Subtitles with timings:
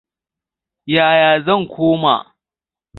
[0.93, 2.15] Yaya zan koma?